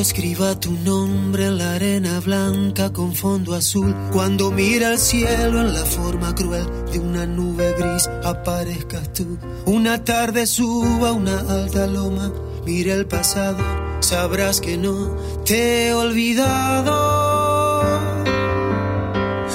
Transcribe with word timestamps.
Escriba 0.00 0.58
tu 0.60 0.72
nombre 0.72 1.46
en 1.46 1.56
la 1.56 1.74
arena 1.74 2.20
blanca 2.20 2.92
con 2.92 3.14
fondo 3.14 3.54
azul, 3.54 3.94
cuando 4.12 4.50
mira 4.50 4.90
el 4.92 4.98
cielo 4.98 5.60
en 5.60 5.72
la 5.72 5.84
forma 5.84 6.34
cruel 6.34 6.66
de 6.92 6.98
una 6.98 7.24
nube 7.24 7.74
gris, 7.78 8.06
aparezcas 8.22 9.12
tú. 9.14 9.38
Una 9.64 10.04
tarde 10.04 10.46
suba 10.46 11.12
una 11.12 11.38
alta 11.40 11.86
loma, 11.86 12.30
mira 12.66 12.92
el 12.92 13.06
pasado, 13.06 13.56
sabrás 14.00 14.60
que 14.60 14.76
no 14.76 15.16
te 15.46 15.88
he 15.88 15.94
olvidado. 15.94 16.94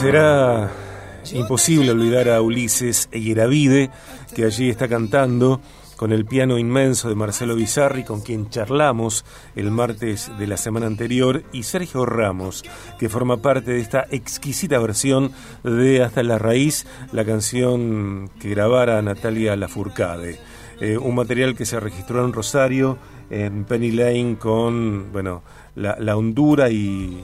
Será 0.02 0.72
imposible 1.32 1.92
olvidar 1.92 2.28
a 2.30 2.42
Ulises 2.42 3.08
Eyeravide, 3.12 3.92
que 4.34 4.46
allí 4.46 4.70
está 4.70 4.88
cantando 4.88 5.62
con 6.00 6.14
el 6.14 6.24
piano 6.24 6.58
inmenso 6.58 7.10
de 7.10 7.16
Marcelo 7.16 7.58
Bizarri, 7.58 8.06
con 8.06 8.22
quien 8.22 8.50
charlamos 8.50 9.26
el 9.58 9.70
martes 9.70 10.32
de 10.40 10.48
la 10.48 10.56
semana 10.56 10.88
anterior, 10.88 11.44
y 11.52 11.64
Sergio 11.64 12.06
Ramos, 12.06 12.64
que 12.98 13.10
forma 13.10 13.42
parte 13.42 13.72
de 13.72 13.82
esta 13.82 14.08
exquisita 14.10 14.80
versión 14.80 15.34
de 15.62 16.02
Hasta 16.02 16.24
la 16.24 16.40
Raíz, 16.40 16.88
la 17.12 17.26
canción 17.26 18.32
que 18.40 18.52
grabara 18.52 19.02
Natalia 19.02 19.58
Lafourcade. 19.58 20.40
Eh, 20.80 20.98
un 20.98 21.16
material 21.16 21.54
que 21.54 21.66
se 21.66 21.82
registró 21.82 22.24
en 22.24 22.32
Rosario, 22.32 22.98
en 23.30 23.66
Penny 23.66 23.92
Lane, 23.92 24.38
con 24.40 25.12
bueno, 25.12 25.44
la, 25.76 26.16
hondura 26.16 26.70
y, 26.70 27.22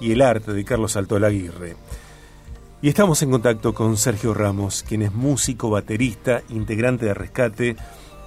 y 0.00 0.10
el 0.10 0.20
arte 0.20 0.52
de 0.52 0.64
Carlos 0.64 0.96
Alto 0.96 1.14
Aguirre. 1.14 1.76
Y 2.84 2.88
estamos 2.88 3.22
en 3.22 3.30
contacto 3.30 3.72
con 3.72 3.96
Sergio 3.96 4.34
Ramos, 4.34 4.84
quien 4.86 5.00
es 5.00 5.14
músico, 5.14 5.70
baterista, 5.70 6.42
integrante 6.50 7.06
de 7.06 7.14
Rescate, 7.14 7.76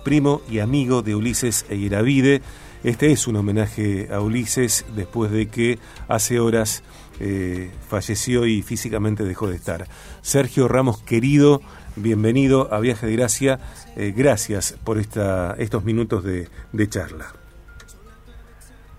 primo 0.03 0.41
y 0.49 0.58
amigo 0.58 1.03
de 1.03 1.14
Ulises 1.14 1.69
Eiravide. 1.69 2.41
Este 2.83 3.11
es 3.11 3.27
un 3.27 3.36
homenaje 3.36 4.11
a 4.11 4.19
Ulises 4.19 4.83
después 4.95 5.30
de 5.30 5.47
que 5.47 5.77
hace 6.08 6.39
horas 6.39 6.83
eh, 7.19 7.69
falleció 7.88 8.47
y 8.47 8.64
físicamente 8.64 9.25
dejó 9.25 9.47
de 9.47 9.58
estar. 9.58 9.86
Sergio 10.22 10.67
Ramos, 10.67 11.03
querido, 11.03 11.61
bienvenido 11.95 12.73
a 12.73 12.80
Viaje 12.80 13.05
de 13.05 13.16
Gracia. 13.16 13.59
Eh, 13.95 14.11
gracias 14.17 14.75
por 14.83 14.97
esta, 14.97 15.53
estos 15.59 15.83
minutos 15.83 16.23
de, 16.23 16.47
charla. 16.89 17.27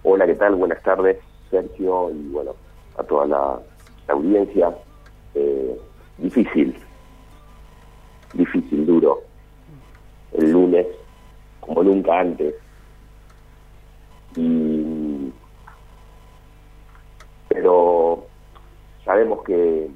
Hola, 0.04 0.24
¿qué 0.24 0.36
tal? 0.36 0.54
Buenas 0.54 0.80
tardes, 0.84 1.18
Sergio, 1.50 2.12
y 2.12 2.28
bueno, 2.28 2.52
a 2.96 3.02
toda 3.02 3.26
la 3.26 3.58
audiencia. 4.06 4.72
Eh, 5.40 5.80
difícil, 6.18 6.74
difícil, 8.34 8.84
duro. 8.84 9.22
El 10.32 10.50
lunes, 10.50 10.86
como 11.60 11.84
nunca 11.84 12.18
antes. 12.18 12.54
Y, 14.34 15.32
pero 17.48 18.26
sabemos 19.04 19.44
que 19.44 19.88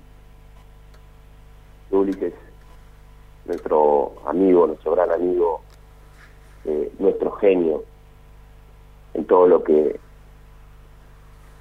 Ulises, 1.91 2.35
nuestro 3.45 4.13
amigo, 4.25 4.69
nuestro 4.69 4.93
gran 4.93 5.11
amigo, 5.11 5.61
eh, 6.65 6.93
nuestro 7.01 7.33
genio 7.33 7.83
en 9.15 9.25
todo 9.27 9.49
lo 9.49 9.65
que 9.65 9.99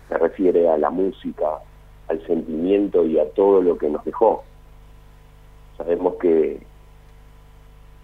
se 0.08 0.18
refiere 0.20 0.70
a 0.70 0.78
la 0.78 0.92
música, 0.92 1.60
al 2.12 2.26
sentimiento 2.28 3.06
y 3.06 3.18
a 3.18 3.30
todo 3.32 3.62
lo 3.62 3.78
que 3.78 3.90
nos 3.90 4.04
dejó. 4.04 4.44
Sabemos 5.78 6.16
que 6.22 6.62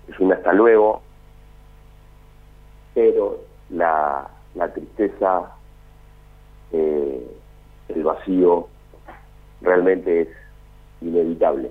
es 0.08 0.20
un 0.20 0.32
hasta 0.32 0.54
luego, 0.54 1.02
pero 2.94 3.44
la, 3.70 4.28
la 4.56 4.74
tristeza, 4.74 5.52
eh, 6.72 7.28
el 7.90 8.04
vacío, 8.04 8.68
realmente 9.62 10.22
es 10.22 10.30
inevitable. 11.02 11.70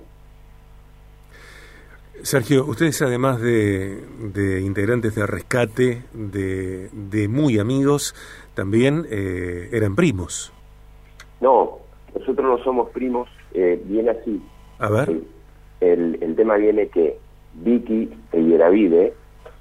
Sergio, 2.22 2.64
ustedes 2.66 3.00
además 3.02 3.40
de, 3.40 4.02
de 4.18 4.60
integrantes 4.60 5.14
de 5.14 5.26
rescate, 5.26 6.02
de, 6.12 6.88
de 6.92 7.28
muy 7.28 7.58
amigos, 7.58 8.14
también 8.54 9.06
eh, 9.10 9.68
eran 9.72 9.94
primos. 9.94 10.52
No, 11.40 11.75
nosotros 12.36 12.58
no 12.58 12.64
somos 12.64 12.90
primos, 12.90 13.28
eh, 13.54 13.80
viene 13.84 14.10
así. 14.10 14.42
A 14.78 14.90
ver. 14.90 15.10
El, 15.80 16.18
el, 16.22 16.36
tema 16.36 16.56
viene 16.56 16.88
que 16.88 17.18
Vicky 17.54 18.10
Eyeravide, 18.32 19.14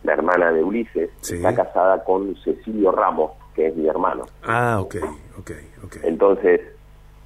la 0.04 0.14
hermana 0.14 0.52
de 0.52 0.64
Ulises, 0.64 1.10
está 1.22 1.56
casada 1.56 2.04
con 2.04 2.36
Cecilio 2.44 2.92
Ramos, 2.92 3.32
que 3.54 3.68
es 3.68 3.76
mi 3.76 3.88
hermano. 3.88 4.26
Ah, 4.44 4.80
ok, 4.82 4.96
ok, 5.40 5.52
ok. 5.84 5.98
Entonces, 6.04 6.62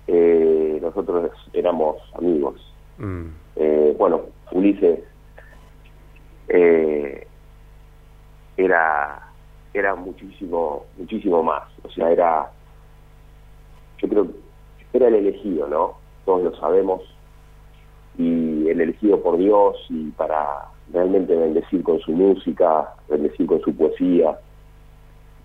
eh, 0.07 0.79
nosotros 0.81 1.31
éramos 1.53 1.97
amigos. 2.15 2.55
Mm. 2.97 3.27
Eh, 3.55 3.95
bueno, 3.97 4.21
Ulises 4.51 4.99
eh, 6.47 7.27
era 8.57 9.25
era 9.71 9.93
muchísimo 9.93 10.85
muchísimo 10.97 11.43
más 11.43 11.63
o 11.83 11.89
sea 11.91 12.09
era 12.09 12.51
yo 13.99 14.09
creo 14.09 14.25
que 14.25 14.48
era 14.93 15.07
el 15.07 15.15
elegido, 15.15 15.67
¿no? 15.67 15.95
Todos 16.25 16.43
lo 16.43 16.55
sabemos, 16.55 17.01
y 18.19 18.67
el 18.67 18.81
elegido 18.81 19.21
por 19.21 19.37
Dios 19.37 19.77
y 19.89 20.11
para 20.11 20.65
realmente 20.91 21.35
bendecir 21.35 21.83
con 21.83 21.99
su 21.99 22.11
música, 22.11 22.93
bendecir 23.07 23.47
con 23.47 23.61
su 23.61 23.73
poesía 23.73 24.37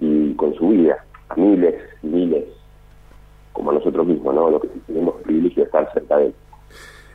y 0.00 0.34
con 0.34 0.54
su 0.54 0.70
vida, 0.70 1.04
a 1.28 1.36
miles 1.36 1.74
y 2.02 2.06
miles, 2.08 2.44
como 3.52 3.70
nosotros 3.70 4.06
mismos, 4.06 4.34
¿no? 4.34 4.50
Lo 4.50 4.60
que 4.60 4.68
tenemos 4.86 5.16
el 5.18 5.22
privilegio 5.22 5.62
de 5.62 5.66
estar 5.66 5.92
cerca 5.92 6.16
de 6.16 6.26
él. 6.26 6.34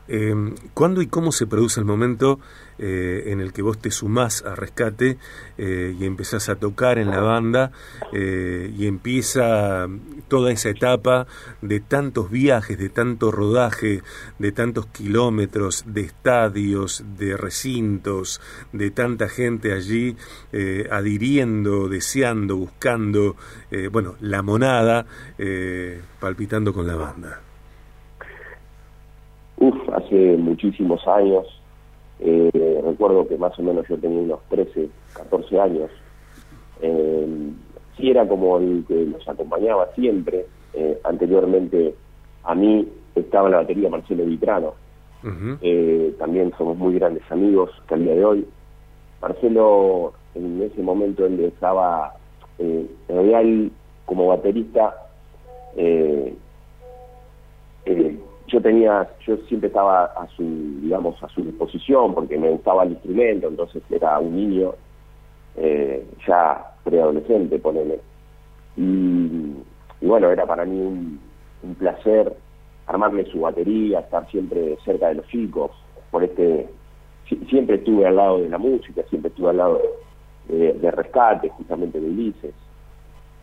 Eh, 0.10 0.34
¿Cuándo 0.74 1.02
y 1.02 1.08
cómo 1.08 1.32
se 1.32 1.48
produce 1.48 1.80
el 1.80 1.86
momento 1.86 2.40
eh, 2.82 3.34
en 3.34 3.42
el 3.42 3.52
que 3.52 3.62
vos 3.62 3.78
te 3.78 3.92
sumás 3.92 4.46
a 4.46 4.56
rescate 4.56 5.18
eh, 5.58 5.94
y 6.00 6.06
empezás 6.06 6.48
a 6.48 6.56
tocar 6.56 6.98
en 6.98 7.10
la 7.12 7.20
banda 7.20 7.74
eh, 8.14 8.74
y 8.74 8.88
empieza 8.88 9.86
toda 10.30 10.54
esa 10.54 10.70
etapa 10.70 11.28
de 11.62 11.82
tantos 11.82 12.32
viajes, 12.32 12.78
de 12.78 12.88
tanto 12.88 13.32
rodaje, 13.32 14.02
de 14.38 14.52
tantos 14.54 14.86
kilómetros, 14.88 15.84
de 15.88 16.02
estadios, 16.02 17.04
de 17.18 17.36
recintos, 17.36 18.40
de 18.72 18.92
tanta 18.92 19.28
gente 19.28 19.74
allí 19.74 20.16
adhiriendo, 20.90 21.90
deseando, 21.90 22.56
buscando, 22.56 23.36
bueno, 23.92 24.16
la 24.22 24.42
monada, 24.42 25.06
palpitando 26.20 26.74
con 26.74 26.88
la 26.88 26.96
banda? 26.96 27.49
Hace 30.10 30.38
muchísimos 30.38 31.08
años. 31.08 31.46
Eh, 32.20 32.82
recuerdo 32.84 33.28
que 33.28 33.38
más 33.38 33.58
o 33.60 33.62
menos 33.62 33.88
yo 33.88 33.96
tenía 33.96 34.22
unos 34.22 34.40
13, 34.50 34.90
14 35.14 35.62
años. 35.62 35.92
Eh, 36.82 37.52
sí 37.96 38.10
era 38.10 38.28
como 38.28 38.58
el 38.58 38.86
que 38.88 39.06
nos 39.06 39.30
acompañaba 39.30 39.88
siempre. 39.94 40.48
Eh, 40.74 41.00
anteriormente 41.04 41.94
a 42.44 42.56
mí 42.56 42.88
estaba 43.14 43.50
en 43.50 43.52
la 43.52 43.58
batería 43.60 43.88
Marcelo 43.88 44.26
Vitrano. 44.26 44.74
Eh, 45.62 46.16
también 46.18 46.52
somos 46.58 46.76
muy 46.76 46.96
grandes 46.96 47.22
amigos 47.30 47.70
hasta 47.80 47.94
el 47.94 48.06
día 48.06 48.16
de 48.16 48.26
hoy. 48.26 48.48
Marcelo, 49.22 50.14
en 50.34 50.60
ese 50.64 50.82
momento 50.82 51.24
él 51.28 51.40
estaba, 51.42 52.16
en 52.58 52.90
realidad 53.08 53.72
como 54.08 54.26
baterista, 54.26 54.96
eh, 55.78 56.34
yo 58.52 58.62
tenía, 58.62 59.08
yo 59.26 59.38
siempre 59.48 59.68
estaba 59.68 60.06
a 60.06 60.28
su, 60.36 60.44
digamos, 60.82 61.22
a 61.24 61.30
su 61.30 61.44
disposición 61.44 62.14
porque 62.14 62.38
me 62.38 62.50
gustaba 62.50 62.84
el 62.84 62.92
instrumento, 62.92 63.48
entonces 63.48 63.84
era 63.90 64.20
un 64.20 64.36
niño 64.36 64.74
eh, 65.56 66.06
ya 66.28 66.74
preadolescente, 66.84 67.60
ponele. 67.60 68.00
Y, 68.78 69.54
bueno, 70.02 70.30
era 70.30 70.46
para 70.46 70.66
mí 70.66 70.80
un, 70.80 71.20
placer 71.78 72.34
armarle 72.88 73.26
su 73.26 73.42
batería, 73.42 74.00
estar 74.00 74.28
siempre 74.32 74.78
cerca 74.84 75.10
de 75.10 75.16
los 75.16 75.28
chicos, 75.28 75.72
por 76.10 76.24
este, 76.24 76.68
siempre 77.50 77.76
estuve 77.76 78.08
al 78.08 78.16
lado 78.16 78.40
de 78.40 78.50
la 78.50 78.58
música, 78.58 79.04
siempre 79.10 79.30
estuve 79.30 79.50
al 79.50 79.58
lado 79.58 79.82
de, 80.48 80.74
de 80.74 80.92
rescate, 80.92 81.50
justamente 81.50 82.00
de 82.00 82.08
Ulises. 82.08 82.56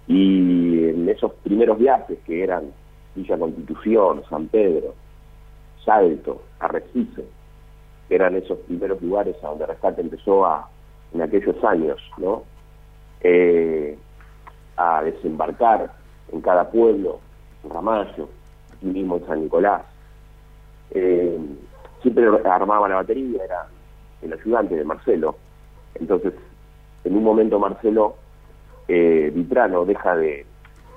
Y 0.08 0.88
en 0.88 1.08
esos 1.08 1.32
primeros 1.44 1.78
viajes 1.78 2.18
que 2.26 2.42
eran 2.42 2.72
Villa 3.16 3.38
Constitución, 3.38 4.22
San 4.28 4.46
Pedro, 4.46 4.94
Salto, 5.84 6.42
Arrecife, 6.60 7.24
eran 8.08 8.36
esos 8.36 8.58
primeros 8.60 9.02
lugares 9.02 9.36
a 9.42 9.48
donde 9.48 9.66
Rescate 9.66 10.00
empezó 10.00 10.46
a, 10.46 10.68
en 11.12 11.22
aquellos 11.22 11.62
años, 11.64 11.98
¿no? 12.18 12.44
Eh, 13.20 13.98
a 14.76 15.02
desembarcar 15.02 15.90
en 16.30 16.40
cada 16.40 16.70
pueblo, 16.70 17.18
en 17.64 17.70
Ramallo, 17.70 18.28
aquí 18.76 18.86
mismo 18.86 19.16
en 19.16 19.26
San 19.26 19.42
Nicolás. 19.42 19.82
Eh, 20.90 21.38
siempre 22.02 22.26
armaba 22.44 22.88
la 22.88 22.96
batería, 22.96 23.44
era 23.44 23.66
el 24.22 24.32
ayudante 24.32 24.76
de 24.76 24.84
Marcelo. 24.84 25.36
Entonces, 25.94 26.34
en 27.04 27.16
un 27.16 27.24
momento 27.24 27.58
Marcelo 27.58 28.16
eh, 28.88 29.32
Vitrano 29.34 29.84
deja 29.84 30.16
de... 30.16 30.46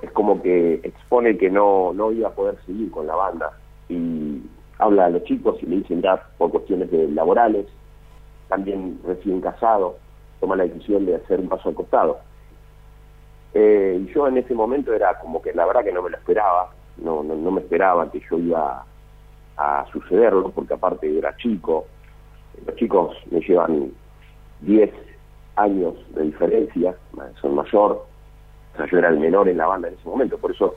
Es 0.01 0.11
como 0.11 0.41
que 0.41 0.75
expone 0.83 1.37
que 1.37 1.49
no, 1.49 1.93
no 1.93 2.11
iba 2.11 2.29
a 2.29 2.33
poder 2.33 2.57
seguir 2.65 2.89
con 2.91 3.07
la 3.07 3.15
banda 3.15 3.51
y 3.89 4.41
habla 4.77 5.05
a 5.05 5.09
los 5.09 5.23
chicos 5.23 5.57
y 5.61 5.65
le 5.65 5.77
dicen 5.77 6.01
ya 6.01 6.23
por 6.37 6.51
cuestiones 6.51 6.89
de 6.91 7.07
laborales, 7.09 7.65
también 8.47 8.99
recién 9.05 9.41
casado, 9.41 9.97
toma 10.39 10.55
la 10.55 10.63
decisión 10.63 11.05
de 11.05 11.15
hacer 11.15 11.39
un 11.39 11.49
paso 11.49 11.69
al 11.69 11.75
costado. 11.75 12.19
Eh, 13.53 13.99
y 14.01 14.13
yo 14.13 14.27
en 14.27 14.37
ese 14.37 14.53
momento 14.53 14.93
era 14.93 15.19
como 15.19 15.41
que 15.41 15.53
la 15.53 15.65
verdad 15.65 15.83
que 15.83 15.91
no 15.91 16.01
me 16.01 16.11
lo 16.11 16.17
esperaba, 16.17 16.71
no, 16.97 17.23
no, 17.23 17.35
no 17.35 17.51
me 17.51 17.61
esperaba 17.61 18.09
que 18.11 18.21
yo 18.29 18.37
iba 18.37 18.85
a 19.57 19.85
sucederlo, 19.91 20.51
porque 20.51 20.73
aparte 20.73 21.17
era 21.17 21.35
chico, 21.37 21.85
los 22.65 22.75
chicos 22.75 23.17
me 23.31 23.41
llevan 23.41 23.91
10 24.61 24.91
años 25.55 25.95
de 26.15 26.23
diferencia, 26.23 26.95
son 27.41 27.55
mayor, 27.55 28.05
o 28.73 28.77
sea, 28.77 28.85
yo 28.87 28.97
era 28.97 29.09
el 29.09 29.19
menor 29.19 29.49
en 29.49 29.57
la 29.57 29.67
banda 29.67 29.87
en 29.87 29.95
ese 29.95 30.07
momento, 30.07 30.37
por 30.37 30.51
eso 30.51 30.75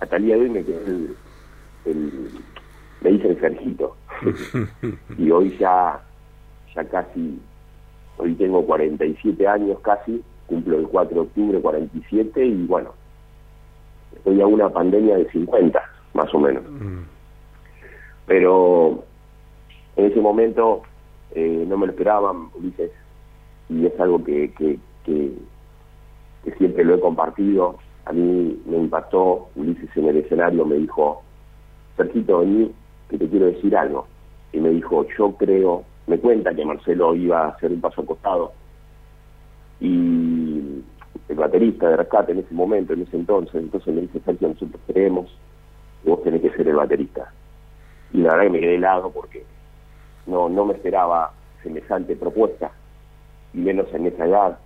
hasta 0.00 0.16
el 0.16 0.24
día 0.24 0.36
de 0.36 0.42
hoy 0.42 0.50
me 0.50 0.64
quedé 0.64 0.84
el, 0.86 1.16
el 1.86 2.30
me 3.00 3.10
dicen 3.10 3.38
Sergito, 3.40 3.96
y 5.18 5.30
hoy 5.30 5.56
ya, 5.58 6.00
ya 6.74 6.84
casi, 6.84 7.38
hoy 8.16 8.34
tengo 8.34 8.64
47 8.64 9.46
años 9.46 9.78
casi, 9.80 10.22
cumplo 10.46 10.78
el 10.78 10.88
4 10.88 11.14
de 11.14 11.20
octubre 11.20 11.60
47 11.60 12.44
y 12.44 12.66
bueno, 12.66 12.94
estoy 14.14 14.40
a 14.40 14.46
una 14.46 14.68
pandemia 14.68 15.16
de 15.16 15.30
50, 15.30 15.82
más 16.14 16.32
o 16.34 16.38
menos. 16.38 16.62
Mm. 16.68 17.02
Pero 18.26 19.04
en 19.96 20.04
ese 20.06 20.20
momento 20.20 20.82
eh, 21.34 21.64
no 21.66 21.76
me 21.76 21.86
lo 21.86 21.92
esperaban, 21.92 22.48
Ulises, 22.54 22.90
y 23.68 23.86
es 23.86 24.00
algo 24.00 24.22
que, 24.24 24.52
que, 24.52 24.78
que, 25.04 25.32
siempre 26.52 26.84
lo 26.84 26.94
he 26.94 27.00
compartido. 27.00 27.78
A 28.04 28.12
mí 28.12 28.60
me 28.66 28.76
impactó, 28.76 29.48
Ulises 29.56 29.90
en 29.96 30.08
el 30.08 30.18
escenario 30.18 30.64
me 30.64 30.76
dijo, 30.76 31.22
Sergito, 31.96 32.40
vení, 32.40 32.72
que 33.08 33.18
te 33.18 33.28
quiero 33.28 33.46
decir 33.46 33.76
algo. 33.76 34.06
Y 34.52 34.60
me 34.60 34.70
dijo, 34.70 35.06
yo 35.18 35.32
creo, 35.32 35.84
me 36.06 36.18
cuenta 36.18 36.54
que 36.54 36.64
Marcelo 36.64 37.14
iba 37.14 37.44
a 37.44 37.48
hacer 37.48 37.72
un 37.72 37.80
paso 37.80 38.00
al 38.00 38.06
costado. 38.06 38.52
Y 39.80 40.82
el 41.28 41.36
baterista 41.36 41.88
de 41.88 41.96
rescate 41.96 42.32
en 42.32 42.38
ese 42.38 42.54
momento, 42.54 42.92
en 42.92 43.02
ese 43.02 43.16
entonces, 43.16 43.54
entonces 43.56 43.94
me 43.94 44.02
dice, 44.02 44.20
Sergio, 44.20 44.48
nosotros 44.48 44.80
creemos 44.86 45.26
que 46.02 46.10
vos 46.10 46.22
tenés 46.22 46.42
que 46.42 46.50
ser 46.50 46.68
el 46.68 46.76
baterista 46.76 47.32
y 48.12 48.18
la 48.18 48.30
verdad 48.30 48.44
que 48.44 48.50
me 48.50 48.60
quedé 48.60 48.74
helado 48.76 49.10
porque 49.10 49.44
no, 50.26 50.48
no 50.48 50.64
me 50.64 50.74
esperaba 50.74 51.32
semejante 51.62 52.16
propuesta, 52.16 52.70
y 53.52 53.58
menos 53.58 53.92
en 53.92 54.06
esa 54.06 54.24
edad. 54.24 54.58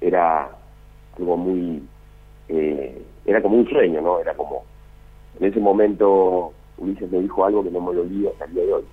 Era 0.00 0.50
algo 1.18 1.36
muy, 1.36 1.82
eh, 2.48 3.02
era 3.26 3.42
como 3.42 3.56
un 3.56 3.68
sueño, 3.68 4.00
¿no? 4.00 4.20
Era 4.20 4.34
como, 4.34 4.64
en 5.40 5.46
ese 5.46 5.60
momento 5.60 6.52
Ulises 6.78 7.10
me 7.10 7.20
dijo 7.20 7.44
algo 7.44 7.62
que 7.62 7.70
no 7.70 7.80
me 7.80 7.94
lo 7.94 8.02
olvido 8.02 8.30
hasta 8.30 8.44
el 8.46 8.54
día 8.54 8.64
de 8.64 8.72
hoy. 8.74 8.84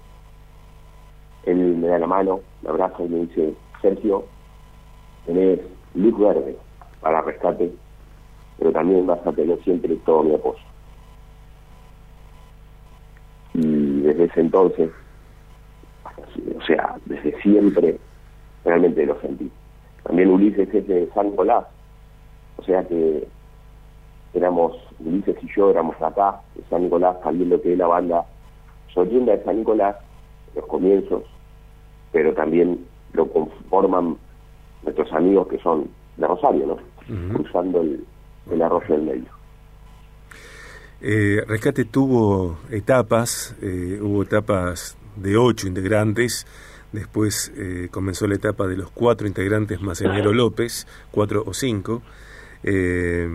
Él 1.46 1.58
me 1.78 1.88
da 1.88 2.00
la 2.00 2.08
mano, 2.08 2.42
me 2.62 2.70
abraza 2.70 3.04
y 3.04 3.10
me 3.10 3.20
dice, 3.26 3.54
Sergio, 3.82 4.26
tenés 5.26 5.60
luz 5.94 6.18
verde 6.18 6.58
para 7.02 7.22
rescate, 7.22 7.72
pero 8.58 8.72
también 8.72 9.06
vas 9.06 9.26
a 9.26 9.32
tener 9.32 9.62
siempre 9.64 9.96
todo 10.06 10.24
mi 10.24 10.34
apoyo. 10.34 10.60
y 13.58 14.02
desde 14.02 14.26
ese 14.26 14.42
entonces, 14.42 14.90
o 16.58 16.62
sea, 16.66 16.96
desde 17.06 17.40
siempre, 17.42 17.98
realmente 18.66 19.06
lo 19.06 19.20
sentí. 19.22 19.50
También 20.04 20.30
Ulises 20.30 20.74
es 20.74 20.88
de 20.88 21.10
San 21.14 21.32
Nicolás, 21.32 21.64
o 21.64 21.75
sea 22.66 22.84
que 22.88 23.28
éramos, 24.34 24.78
Ulises 25.00 25.38
y 25.42 25.48
yo 25.56 25.70
éramos 25.72 25.96
acá, 26.02 26.42
de 26.56 26.64
San 26.70 26.84
Nicolás, 26.84 27.18
sabiendo 27.24 27.62
que 27.62 27.76
la 27.76 27.88
banda 27.88 28.26
Soyenda 28.94 29.36
de 29.36 29.44
San 29.44 29.58
Nicolás, 29.58 29.96
los 30.56 30.66
comienzos, 30.68 31.24
pero 32.12 32.34
también 32.34 32.86
lo 33.14 33.28
conforman 33.32 34.18
nuestros 34.84 35.12
amigos 35.12 35.48
que 35.48 35.60
son 35.60 35.90
de 36.18 36.28
Rosario, 36.28 36.66
¿no? 36.66 36.78
Cruzando 37.34 37.82
el, 37.82 38.06
el 38.50 38.62
arroyo 38.62 38.96
del 38.96 39.04
medio. 39.04 39.26
Eh, 41.02 41.44
Rescate 41.46 41.86
tuvo 41.86 42.58
etapas, 42.72 43.56
eh, 43.62 44.00
hubo 44.02 44.24
etapas 44.24 44.98
de 45.18 45.38
ocho 45.38 45.68
integrantes, 45.68 46.48
después 46.94 47.52
eh, 47.58 47.90
comenzó 47.92 48.28
la 48.28 48.36
etapa 48.36 48.66
de 48.66 48.78
los 48.78 48.90
cuatro 48.92 49.28
integrantes 49.28 49.82
más 49.82 50.02
Enero 50.02 50.34
López, 50.34 50.88
cuatro 51.12 51.44
o 51.46 51.54
cinco. 51.54 52.02
Eh, 52.66 53.30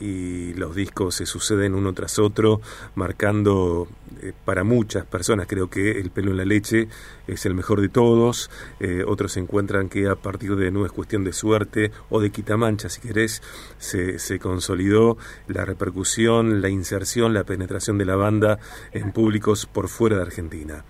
y 0.00 0.52
los 0.54 0.74
discos 0.74 1.14
se 1.14 1.26
suceden 1.26 1.74
uno 1.74 1.92
tras 1.92 2.18
otro, 2.18 2.60
marcando 2.94 3.88
eh, 4.22 4.32
para 4.44 4.64
muchas 4.64 5.06
personas, 5.06 5.46
creo 5.48 5.70
que 5.70 5.92
El 5.92 6.10
pelo 6.10 6.32
en 6.32 6.36
la 6.36 6.44
leche 6.44 6.88
es 7.26 7.46
el 7.46 7.54
mejor 7.54 7.80
de 7.80 7.88
todos, 7.88 8.50
eh, 8.80 9.04
otros 9.06 9.36
encuentran 9.36 9.88
que 9.88 10.08
a 10.08 10.16
partir 10.16 10.56
de 10.56 10.70
no 10.70 10.84
es 10.84 10.92
cuestión 10.92 11.24
de 11.24 11.32
suerte 11.32 11.90
o 12.10 12.20
de 12.20 12.30
quitamancha, 12.30 12.88
si 12.88 13.00
querés, 13.00 13.42
se, 13.78 14.38
consolidó 14.38 15.16
la 15.46 15.64
repercusión, 15.64 16.60
la 16.60 16.68
inserción, 16.68 17.32
la 17.32 17.44
penetración 17.44 17.96
de 17.96 18.04
la 18.04 18.16
banda 18.16 18.58
en 18.92 19.12
públicos 19.12 19.66
por 19.66 19.88
fuera 19.88 20.16
de 20.16 20.22
Argentina. 20.22 20.84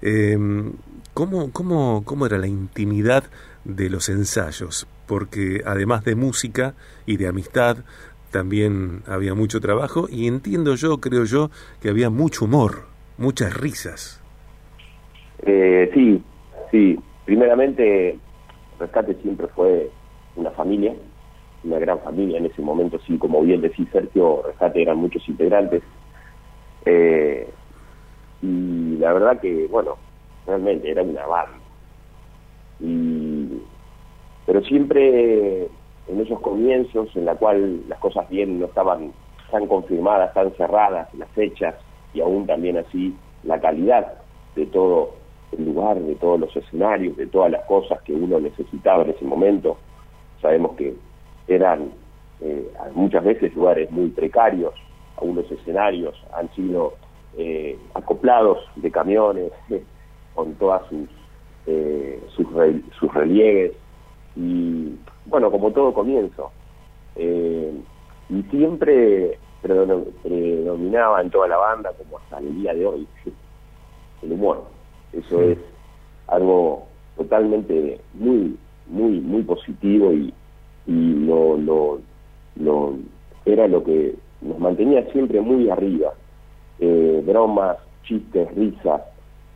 Eh, 0.00 0.38
¿cómo, 1.12 1.50
cómo, 1.50 2.02
¿Cómo 2.04 2.26
era 2.26 2.38
la 2.38 2.46
intimidad 2.46 3.24
de 3.64 3.90
los 3.90 4.08
ensayos? 4.08 4.86
Porque 5.06 5.60
además 5.64 6.04
de 6.04 6.14
música 6.14 6.74
y 7.06 7.16
de 7.16 7.28
amistad, 7.28 7.78
también 8.30 9.02
había 9.06 9.34
mucho 9.34 9.60
trabajo 9.60 10.08
y 10.10 10.26
entiendo 10.26 10.74
yo, 10.74 10.98
creo 10.98 11.24
yo, 11.24 11.50
que 11.80 11.88
había 11.88 12.10
mucho 12.10 12.46
humor, 12.46 12.86
muchas 13.16 13.56
risas. 13.56 14.20
Eh, 15.46 15.90
sí, 15.94 16.22
sí. 16.70 16.98
Primeramente, 17.24 18.18
Rescate 18.78 19.14
siempre 19.22 19.46
fue 19.48 19.88
una 20.36 20.50
familia, 20.50 20.94
una 21.62 21.78
gran 21.78 22.00
familia 22.00 22.38
en 22.38 22.46
ese 22.46 22.60
momento, 22.60 22.98
sí, 23.06 23.16
como 23.18 23.40
bien 23.42 23.60
decía 23.60 23.86
Sergio, 23.92 24.42
Rescate 24.44 24.82
eran 24.82 24.98
muchos 24.98 25.26
integrantes. 25.28 25.82
Eh, 26.84 27.48
y 28.42 28.96
la 28.98 29.12
verdad 29.12 29.40
que, 29.40 29.68
bueno, 29.70 29.96
realmente 30.46 30.90
era 30.90 31.02
una 31.02 31.24
banda. 31.26 31.63
Y, 32.84 33.62
pero 34.44 34.62
siempre 34.62 35.68
en 36.06 36.20
esos 36.20 36.38
comienzos 36.40 37.08
en 37.16 37.24
la 37.24 37.34
cual 37.34 37.88
las 37.88 37.98
cosas 37.98 38.28
bien 38.28 38.60
no 38.60 38.66
estaban 38.66 39.12
tan 39.50 39.66
confirmadas, 39.66 40.34
tan 40.34 40.52
cerradas 40.52 41.12
las 41.14 41.28
fechas 41.30 41.74
y 42.12 42.20
aún 42.20 42.46
también 42.46 42.76
así 42.76 43.16
la 43.42 43.58
calidad 43.60 44.14
de 44.54 44.66
todo 44.66 45.14
el 45.52 45.64
lugar, 45.64 45.98
de 45.98 46.14
todos 46.16 46.38
los 46.38 46.54
escenarios, 46.54 47.16
de 47.16 47.26
todas 47.26 47.50
las 47.50 47.64
cosas 47.64 48.02
que 48.02 48.12
uno 48.12 48.38
necesitaba 48.38 49.04
en 49.04 49.10
ese 49.10 49.24
momento. 49.24 49.78
Sabemos 50.42 50.72
que 50.76 50.94
eran 51.48 51.90
eh, 52.40 52.68
muchas 52.94 53.24
veces 53.24 53.54
lugares 53.54 53.90
muy 53.90 54.08
precarios, 54.08 54.74
algunos 55.16 55.50
escenarios 55.50 56.14
han 56.34 56.52
sido 56.54 56.94
eh, 57.38 57.78
acoplados 57.94 58.58
de 58.76 58.90
camiones 58.90 59.52
con 60.34 60.54
todas 60.54 60.82
sus, 60.88 61.08
eh, 61.66 62.22
sus, 62.34 62.46
sus 62.98 63.14
relieves 63.14 63.72
y 64.36 64.94
bueno, 65.26 65.50
como 65.50 65.70
todo 65.72 65.92
comienzo. 65.94 66.50
Eh, 67.16 67.72
y 68.28 68.42
siempre 68.50 69.38
predominaba 69.62 71.20
en 71.20 71.30
toda 71.30 71.48
la 71.48 71.56
banda, 71.56 71.92
como 71.96 72.18
hasta 72.18 72.38
el 72.38 72.54
día 72.56 72.74
de 72.74 72.86
hoy, 72.86 73.08
el 74.22 74.32
humor. 74.32 74.64
Eso 75.12 75.40
es 75.42 75.58
algo 76.26 76.86
totalmente 77.16 78.00
muy, 78.14 78.56
muy, 78.88 79.20
muy 79.20 79.42
positivo 79.42 80.12
y, 80.12 80.32
y 80.86 81.14
lo, 81.26 81.56
lo, 81.56 82.00
lo, 82.56 82.94
era 83.44 83.68
lo 83.68 83.84
que 83.84 84.14
nos 84.40 84.58
mantenía 84.58 85.10
siempre 85.12 85.40
muy 85.40 85.70
arriba. 85.70 86.12
Eh, 86.80 87.22
bromas, 87.24 87.78
chistes, 88.02 88.52
risas, 88.54 89.00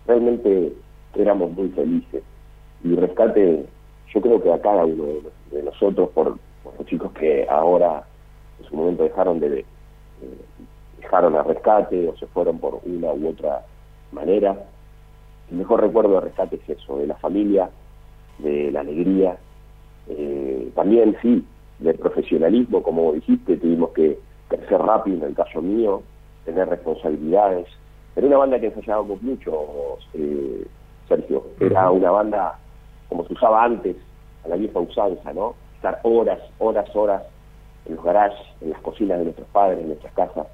realmente 0.07 0.73
éramos 1.15 1.51
muy 1.53 1.69
felices. 1.71 2.23
Y 2.85 2.95
Rescate 2.95 3.67
yo 4.15 4.21
creo 4.21 4.43
que 4.43 4.53
a 4.53 4.61
cada 4.61 4.85
uno 4.85 5.05
de, 5.51 5.63
nosotros, 5.63 6.11
por, 6.11 6.39
los 6.79 6.87
chicos 6.87 7.13
que 7.13 7.47
ahora 7.49 8.05
en 8.61 8.65
su 8.67 8.77
momento 8.77 9.03
dejaron 9.03 9.41
de, 9.41 9.65
dejaron 11.01 11.37
a 11.37 11.43
rescate 11.43 12.09
o 12.09 12.17
se 12.17 12.27
fueron 12.29 12.59
por 12.59 12.81
una 12.85 13.13
u 13.13 13.29
otra 13.29 13.65
manera. 14.13 14.57
El 15.51 15.59
mejor 15.59 15.81
recuerdo 15.81 16.15
de 16.15 16.21
rescate 16.21 16.57
es 16.57 16.79
eso, 16.79 16.99
de 16.99 17.07
la 17.07 17.17
familia, 17.17 17.71
de 18.39 18.71
la 18.71 18.81
alegría, 18.81 19.39
eh, 20.09 20.71
también 20.75 21.17
sí, 21.23 21.45
del 21.79 21.97
profesionalismo, 21.97 22.83
como 22.83 23.13
dijiste, 23.13 23.57
tuvimos 23.57 23.91
que 23.91 24.19
crecer 24.49 24.81
rápido, 24.81 25.19
en 25.19 25.25
el 25.25 25.35
caso 25.35 25.61
mío, 25.61 26.03
tener 26.45 26.69
responsabilidades. 26.69 27.67
Era 28.17 28.27
una 28.27 28.39
banda 28.39 28.61
que 28.61 28.67
ensayábamos 28.67 29.23
mucho, 29.23 29.99
eh, 30.15 30.67
Sergio. 31.09 31.45
Era 31.61 31.91
una 31.91 32.11
banda 32.11 32.59
como 33.09 33.27
se 33.27 33.33
usaba 33.33 33.65
antes, 33.65 33.97
a 34.45 34.49
la 34.49 34.57
vieja 34.57 34.79
usanza, 34.79 35.33
¿no? 35.33 35.55
Estar 35.77 36.01
horas, 36.03 36.39
horas, 36.59 36.95
horas 36.95 37.23
en 37.87 37.97
los 37.97 38.05
garages, 38.05 38.39
en 38.61 38.71
las 38.71 38.81
cocinas 38.83 39.19
de 39.19 39.25
nuestros 39.25 39.49
padres, 39.49 39.81
en 39.81 39.89
nuestras 39.89 40.13
casas, 40.13 40.47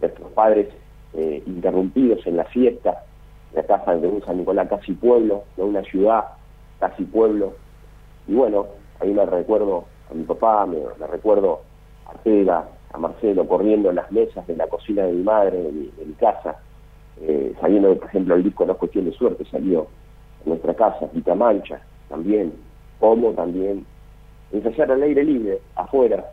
nuestros 0.00 0.30
padres 0.32 0.68
eh, 1.14 1.42
interrumpidos 1.46 2.26
en 2.26 2.36
la 2.36 2.44
fiesta, 2.44 3.04
la 3.52 3.62
casa 3.64 3.96
de 3.96 4.06
un 4.06 4.24
San 4.24 4.38
Nicolás 4.38 4.68
casi 4.68 4.92
pueblo, 4.92 5.44
de 5.56 5.62
una 5.62 5.82
ciudad 5.82 6.24
casi 6.78 7.04
pueblo. 7.04 7.54
Y 8.26 8.34
bueno, 8.34 8.66
ahí 9.00 9.12
me 9.12 9.24
recuerdo 9.26 9.84
a 10.10 10.14
mi 10.14 10.24
papá, 10.24 10.66
me, 10.66 10.78
recuerdo 11.06 11.60
a 12.06 12.14
Tela, 12.18 12.66
a 12.92 12.98
Marcelo 12.98 13.46
corriendo 13.46 13.90
en 13.90 13.96
las 13.96 14.10
mesas 14.10 14.46
de 14.46 14.56
la 14.56 14.66
cocina 14.66 15.04
de 15.04 15.12
mi 15.12 15.22
madre, 15.22 15.62
de 15.62 15.72
mi, 15.72 16.14
casa, 16.14 16.56
eh, 17.20 17.52
sabiendo 17.60 17.94
por 17.96 18.08
ejemplo, 18.08 18.34
el 18.34 18.42
disco 18.42 18.64
No 18.64 18.72
es 18.72 18.78
cuestión 18.78 19.04
de 19.04 19.12
suerte 19.12 19.44
salió 19.50 19.86
en 20.44 20.50
nuestra 20.50 20.74
casa, 20.74 21.08
Quita 21.12 21.34
Mancha, 21.34 21.80
también, 22.08 22.52
como 22.98 23.32
también. 23.32 23.86
Ensayar 24.52 24.92
al 24.92 25.02
aire 25.02 25.24
libre, 25.24 25.60
afuera, 25.76 26.24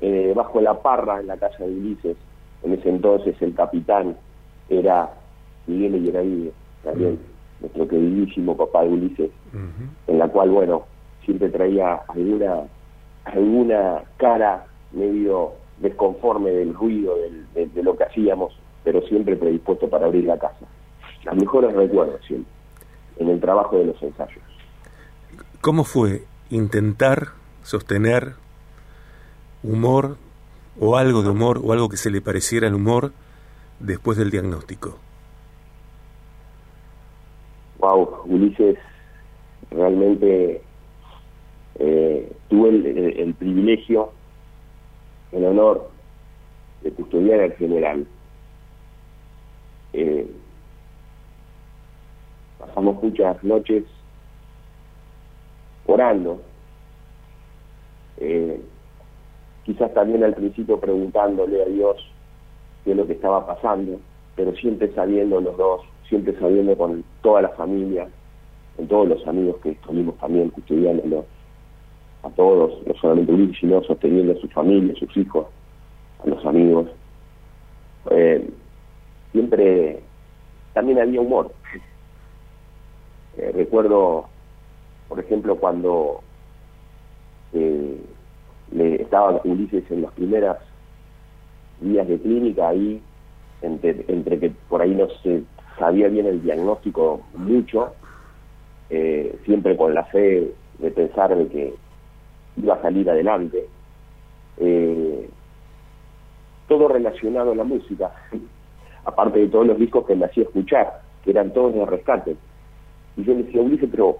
eh, 0.00 0.32
bajo 0.34 0.60
la 0.60 0.74
parra 0.82 1.20
en 1.20 1.28
la 1.28 1.36
casa 1.36 1.64
de 1.64 1.70
Ulises, 1.70 2.16
en 2.62 2.72
ese 2.74 2.88
entonces 2.88 3.40
el 3.40 3.54
capitán 3.54 4.16
era 4.68 5.10
Miguel 5.66 5.94
Eyeravide, 5.94 6.52
también 6.82 7.18
nuestro 7.60 7.88
queridísimo 7.88 8.56
papá 8.56 8.82
de 8.82 8.88
Ulises, 8.90 9.30
en 10.06 10.18
la 10.18 10.28
cual, 10.28 10.50
bueno, 10.50 10.84
siempre 11.24 11.48
traía 11.48 11.94
alguna, 12.08 12.64
alguna 13.24 14.02
cara 14.18 14.66
medio 14.92 15.52
desconforme 15.78 16.50
del 16.50 16.74
ruido, 16.74 17.14
de, 17.54 17.82
lo 17.82 17.96
que 17.96 18.04
hacíamos, 18.04 18.58
pero 18.84 19.00
siempre 19.02 19.36
predispuesto 19.36 19.88
para 19.88 20.06
abrir 20.06 20.24
la 20.24 20.38
casa. 20.38 20.66
Los 21.24 21.36
mejores 21.36 21.74
recuerdos 21.74 22.20
siempre, 22.26 22.52
en 23.18 23.30
el 23.30 23.40
trabajo 23.40 23.78
de 23.78 23.86
los 23.86 24.02
ensayos. 24.02 24.42
¿Cómo 25.60 25.84
fue 25.84 26.22
intentar 26.50 27.28
sostener 27.62 28.34
humor 29.62 30.18
o 30.78 30.96
algo 30.96 31.22
de 31.22 31.30
humor 31.30 31.60
o 31.64 31.72
algo 31.72 31.88
que 31.88 31.96
se 31.96 32.10
le 32.10 32.20
pareciera 32.20 32.68
al 32.68 32.74
humor 32.74 33.12
después 33.80 34.18
del 34.18 34.30
diagnóstico? 34.30 34.98
Wow, 37.78 38.22
Ulises, 38.26 38.78
realmente 39.70 40.62
eh, 41.78 42.32
tuve 42.48 42.68
el, 42.70 43.34
privilegio, 43.34 44.12
el 45.32 45.44
honor 45.44 45.90
de 46.82 46.90
custodiar 46.92 47.40
al 47.40 47.52
general. 47.54 48.06
Eh, 49.96 50.26
pasamos 52.58 53.00
muchas 53.00 53.44
noches 53.44 53.84
orando, 55.86 56.42
eh, 58.16 58.60
quizás 59.64 59.94
también 59.94 60.24
al 60.24 60.34
principio 60.34 60.80
preguntándole 60.80 61.62
a 61.62 61.66
Dios 61.66 61.96
qué 62.84 62.90
es 62.90 62.96
lo 62.96 63.06
que 63.06 63.12
estaba 63.12 63.46
pasando, 63.46 64.00
pero 64.34 64.52
siempre 64.56 64.92
sabiendo 64.96 65.40
los 65.40 65.56
dos, 65.56 65.82
siempre 66.08 66.36
sabiendo 66.40 66.76
con 66.76 67.04
toda 67.22 67.42
la 67.42 67.50
familia, 67.50 68.08
con 68.76 68.88
todos 68.88 69.08
los 69.08 69.26
amigos 69.28 69.58
que 69.62 69.70
estuvimos 69.70 70.18
también 70.18 70.50
custodiándolo, 70.50 71.24
a 72.24 72.30
todos, 72.30 72.84
no 72.84 72.94
solamente 72.94 73.32
Ulises, 73.32 73.58
sino 73.60 73.80
sosteniendo 73.84 74.32
a 74.32 74.40
su 74.40 74.48
familia, 74.48 74.92
a 74.92 74.98
sus 74.98 75.16
hijos, 75.16 75.46
a 76.24 76.28
los 76.28 76.44
amigos. 76.44 76.88
Eh, 78.10 78.50
siempre 79.34 80.00
también 80.72 80.98
había 81.00 81.20
humor. 81.20 81.52
Eh, 83.36 83.52
recuerdo, 83.52 84.28
por 85.08 85.20
ejemplo, 85.20 85.56
cuando 85.56 86.22
eh, 87.52 88.00
le 88.72 89.02
estaba 89.02 89.40
Ulises 89.44 89.84
en 89.90 90.02
los 90.02 90.12
primeros 90.12 90.56
días 91.80 92.06
de 92.06 92.18
clínica 92.18 92.68
ahí, 92.68 93.02
entre, 93.60 94.04
entre 94.08 94.38
que 94.38 94.50
por 94.68 94.80
ahí 94.80 94.94
no 94.94 95.08
se 95.22 95.42
sabía 95.78 96.08
bien 96.08 96.26
el 96.26 96.42
diagnóstico 96.42 97.20
mucho, 97.34 97.92
siempre 99.44 99.76
con 99.76 99.92
la 99.92 100.04
fe 100.04 100.52
de 100.78 100.90
pensar 100.92 101.36
de 101.36 101.48
que 101.48 101.74
iba 102.56 102.74
a 102.74 102.82
salir 102.82 103.10
adelante. 103.10 103.66
Eh, 104.58 105.28
todo 106.68 106.88
relacionado 106.88 107.52
a 107.52 107.56
la 107.56 107.64
música, 107.64 108.12
aparte 109.04 109.38
de 109.40 109.48
todos 109.48 109.66
los 109.66 109.78
discos 109.78 110.06
que 110.06 110.14
me 110.14 110.26
hacía 110.26 110.44
escuchar, 110.44 111.00
que 111.22 111.30
eran 111.30 111.52
todos 111.52 111.74
de 111.74 111.86
rescate. 111.86 112.36
Y 113.16 113.24
yo 113.24 113.34
le 113.34 113.44
decía, 113.44 113.60
Ulises, 113.60 113.88
pero, 113.90 114.18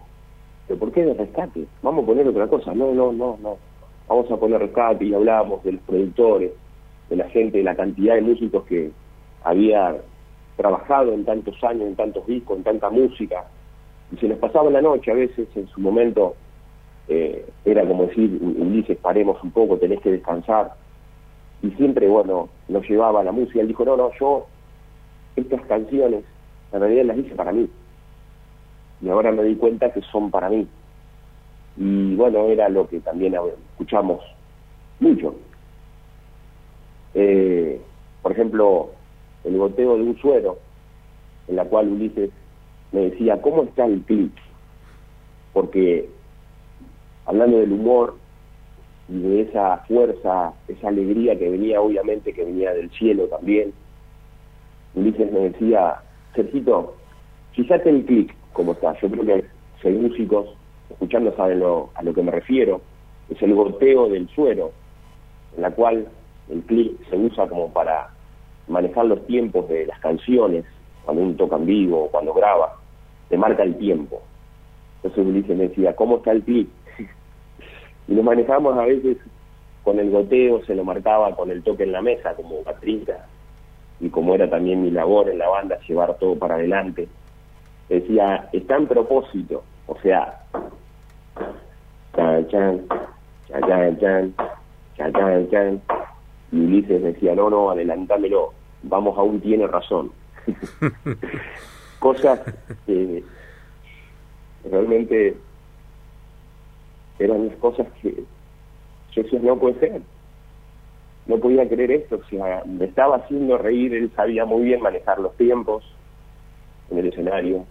pero 0.67 0.79
¿por 0.79 0.93
qué 0.93 1.05
de 1.05 1.15
rescate? 1.15 1.67
Vamos 1.83 2.05
a 2.05 2.07
poner 2.07 2.29
otra 2.29 2.47
cosa. 2.47 2.75
No, 2.75 2.93
no, 2.93 3.13
no, 3.13 3.39
no. 3.43 3.57
Vamos 4.09 4.31
a 4.31 4.37
poner 4.37 4.61
rescate 4.61 5.05
y 5.05 5.15
hablábamos 5.15 5.63
de 5.65 5.73
los 5.73 5.81
productores, 5.83 6.53
de 7.09 7.17
la 7.17 7.29
gente, 7.31 7.59
de 7.59 7.65
la 7.65 7.75
cantidad 7.75 8.15
de 8.15 8.23
músicos 8.23 8.65
que 8.65 8.91
había 9.43 9.97
trabajado 10.57 11.13
en 11.13 11.25
tantos 11.25 11.63
años, 11.65 11.83
en 11.83 11.97
tantos 11.97 12.27
discos, 12.27 12.57
en 12.59 12.65
tanta 12.65 12.91
música. 12.91 13.45
Y 14.13 14.17
se 14.17 14.29
nos 14.29 14.39
pasaba 14.39 14.71
la 14.71 14.83
noche 14.83 15.11
a 15.11 15.15
veces, 15.15 15.49
en 15.57 15.67
su 15.69 15.81
momento, 15.81 16.35
eh, 17.09 17.47
era 17.65 17.87
como 17.87 18.07
decir, 18.07 18.39
Ulises, 18.41 18.97
paremos 18.99 19.43
un 19.43 19.51
poco, 19.51 19.79
tenés 19.79 20.01
que 20.01 20.13
descansar. 20.13 20.73
Y 21.63 21.71
siempre, 21.73 22.09
bueno, 22.09 22.49
nos 22.69 22.89
llevaba 22.89 23.25
la 23.25 23.33
música. 23.33 23.61
Él 23.61 23.69
dijo, 23.69 23.85
no, 23.85 23.97
no, 23.97 24.11
yo 24.21 24.47
estas 25.37 25.63
canciones 25.67 26.25
en 26.73 26.81
realidad 26.81 27.05
las 27.05 27.19
hice 27.19 27.35
para 27.35 27.53
mí. 27.53 27.69
Y 29.01 29.09
ahora 29.09 29.33
me 29.33 29.43
di 29.45 29.57
cuenta 29.57 29.93
que 29.93 30.01
son 30.03 30.31
para 30.31 30.49
mí. 30.49 30.67
Y 31.77 32.15
bueno, 32.15 32.47
era 32.47 32.69
lo 32.69 32.89
que 32.89 33.01
también 33.01 33.35
escuchamos 33.71 34.21
mucho. 35.01 35.35
Eh, 37.15 37.81
por 38.23 38.33
ejemplo, 38.33 38.91
el 39.45 39.59
goteo 39.59 39.97
de 39.97 40.03
un 40.03 40.19
suero, 40.19 40.59
en 41.49 41.57
la 41.57 41.65
cual 41.65 41.89
Ulises 41.89 42.31
me 42.93 43.11
decía, 43.11 43.41
¿cómo 43.41 43.65
está 43.65 43.85
el 43.85 44.01
clip? 44.03 44.33
Porque 45.53 46.09
hablando 47.27 47.59
del 47.59 47.73
humor 47.73 48.17
y 49.09 49.21
de 49.21 49.43
esa 49.43 49.79
fuerza, 49.89 50.55
esa 50.69 50.89
alegría 50.89 51.39
que 51.39 51.51
venía, 51.51 51.81
obviamente, 51.81 52.33
que 52.33 52.45
venía 52.45 52.73
del 52.73 52.91
cielo 52.91 53.27
también. 53.27 53.73
Ulises 54.95 55.33
me 55.33 55.41
decía, 55.51 55.97
Sergito, 56.35 56.95
fíjate 57.53 57.91
el 57.91 58.05
clic, 58.05 58.35
como 58.53 58.73
está. 58.73 58.99
Yo 59.01 59.11
creo 59.11 59.25
que 59.25 59.45
si 59.81 59.89
hay 59.89 59.95
músicos, 59.95 60.57
escuchando 60.91 61.35
saben 61.37 61.61
lo, 61.61 61.91
a 61.95 62.03
lo 62.03 62.15
que 62.15 62.23
me 62.23 62.31
refiero, 62.31 62.81
es 63.29 63.41
el 63.43 63.55
goteo 63.55 64.09
del 64.09 64.29
suero, 64.29 64.73
en 65.57 65.63
la 65.63 65.71
cual 65.71 66.07
el 66.51 66.63
clic 66.63 66.93
se 67.09 67.17
usa 67.17 67.49
como 67.49 67.73
para 67.73 68.11
manejar 68.69 69.07
los 69.07 69.27
tiempos 69.27 69.69
de 69.69 69.87
las 69.87 69.99
canciones, 70.01 70.65
cuando 71.05 71.23
uno 71.23 71.35
toca 71.35 71.57
en 71.57 71.67
vivo 71.67 72.05
o 72.05 72.11
cuando 72.11 72.33
graba, 72.33 72.77
te 73.29 73.37
marca 73.37 73.63
el 73.63 73.77
tiempo. 73.77 74.23
Entonces 74.97 75.27
Ulises 75.27 75.57
me 75.57 75.69
decía, 75.69 75.95
¿cómo 75.97 76.17
está 76.17 76.33
el 76.33 76.43
clic? 76.43 76.69
y 78.09 78.15
lo 78.15 78.23
manejamos 78.23 78.77
a 78.79 78.85
veces 78.85 79.19
con 79.83 79.99
el 79.99 80.11
goteo, 80.11 80.65
se 80.65 80.75
lo 80.75 80.85
marcaba 80.85 81.35
con 81.37 81.51
el 81.51 81.63
toque 81.63 81.83
en 81.83 81.93
la 81.93 82.01
mesa, 82.01 82.35
como 82.35 82.63
Patricia, 82.63 83.27
y 84.05 84.11
como 84.11 84.35
era 84.35 84.51
también 84.51 84.83
mi 84.83 84.91
labor 84.91 85.31
en 85.31 85.39
la 85.39 85.49
banda, 85.49 85.79
llevar 85.89 86.19
todo 86.19 86.39
para 86.39 86.57
adelante. 86.57 87.09
Decía, 87.89 88.51
está 88.53 88.77
en 88.77 88.87
propósito, 88.87 89.65
o 89.87 89.99
sea, 90.01 90.45
chan, 92.15 92.49
chan, 92.49 92.87
chan, 93.49 93.99
chan, 93.99 94.35
chan, 94.99 95.51
chan, 95.51 95.83
y 96.53 96.61
Ulises 96.67 97.03
decía, 97.03 97.35
no, 97.35 97.49
no, 97.49 97.71
adelantámelo, 97.71 98.53
vamos 98.83 99.17
aún 99.17 99.41
tiene 99.41 99.67
razón. 99.67 100.13
Cosas 101.99 102.41
que 102.85 103.25
realmente 104.71 105.35
eran 107.19 107.49
cosas 107.61 107.87
que 108.03 108.23
yo 109.13 109.23
decía, 109.23 109.41
no 109.41 109.57
puede 109.57 109.81
ser. 109.81 110.03
No 111.27 111.39
podía 111.39 111.69
creer 111.69 111.91
esto, 111.91 112.17
o 112.17 112.25
sea, 112.29 112.63
me 112.67 112.85
estaba 112.85 113.17
haciendo 113.17 113.57
reír, 113.57 113.95
él 113.95 114.11
sabía 114.15 114.45
muy 114.45 114.65
bien 114.65 114.83
manejar 114.83 115.19
los 115.19 115.35
tiempos 115.37 115.85
en 116.91 116.99
el 116.99 117.07
escenario, 117.07 117.65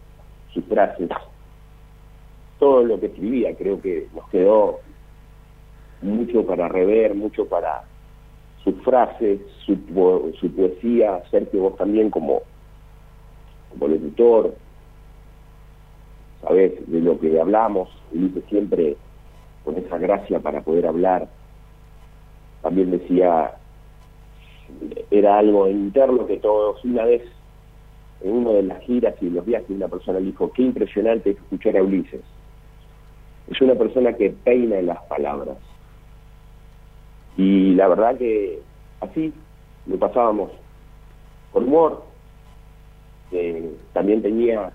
sus 0.53 0.65
frases, 0.65 1.10
todo 2.57 2.83
lo 2.83 3.00
que 3.00 3.07
escribía, 3.07 3.55
creo 3.55 3.79
que 3.79 4.07
nos 4.13 4.27
quedó 4.29 4.79
mucho 6.01 6.45
para 6.45 6.67
rever, 6.67 7.13
mucho 7.13 7.48
para 7.48 7.83
sus 8.63 8.75
frases, 8.83 9.39
su, 9.65 9.75
su 10.39 10.55
poesía, 10.55 11.22
Sergio, 11.29 11.62
vos 11.62 11.77
también 11.77 12.10
como, 12.10 12.41
como 13.72 13.88
locutor, 13.88 14.55
sabés 16.41 16.74
de 16.89 17.01
lo 17.01 17.19
que 17.19 17.39
hablamos, 17.39 17.89
Ulises 18.13 18.43
siempre 18.45 18.95
con 19.63 19.77
esa 19.77 19.98
gracia 19.98 20.39
para 20.39 20.62
poder 20.62 20.88
hablar. 20.88 21.27
También 22.63 22.91
decía, 22.91 23.55
era 25.12 25.38
algo 25.38 25.67
interno 25.67 26.25
que 26.25 26.38
todos, 26.38 26.84
una 26.86 27.03
vez 27.03 27.22
en 28.22 28.32
una 28.32 28.51
de 28.51 28.63
las 28.63 28.82
giras 28.84 29.15
y 29.22 29.29
los 29.29 29.46
viajes, 29.46 29.70
una 29.70 29.89
persona 29.89 30.20
dijo, 30.20 30.50
qué 30.53 30.63
impresionante 30.63 31.32
escuchar 31.32 31.77
a 31.77 31.84
Ulises. 31.84 32.22
Es 33.51 33.62
una 33.62 33.75
persona 33.75 34.13
que 34.13 34.29
peina 34.29 34.79
en 34.79 34.88
las 34.88 35.03
palabras. 35.03 35.58
Y 37.36 37.75
la 37.75 37.89
verdad 37.89 38.17
que 38.17 38.60
así 39.01 39.34
lo 39.86 39.98
pasábamos 39.98 40.50
con 41.51 41.65
humor. 41.65 42.05
también 43.91 44.22
tenía, 44.22 44.72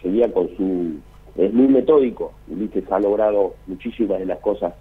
seguía 0.00 0.32
con 0.32 0.48
su 0.56 1.00
es 1.34 1.52
muy 1.52 1.66
metódico. 1.66 2.34
Ulises 2.46 2.90
ha 2.92 3.00
logrado 3.00 3.54
muchísimas 3.66 4.20
de 4.20 4.26
las 4.26 4.38
cosas 4.38 4.74